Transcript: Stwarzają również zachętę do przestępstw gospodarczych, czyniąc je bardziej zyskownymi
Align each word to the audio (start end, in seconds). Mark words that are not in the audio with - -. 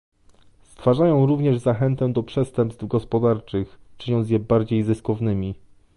Stwarzają 0.63 1.25
również 1.25 1.57
zachętę 1.59 2.13
do 2.13 2.23
przestępstw 2.23 2.85
gospodarczych, 2.87 3.79
czyniąc 3.97 4.29
je 4.29 4.39
bardziej 4.39 4.83
zyskownymi 4.83 5.55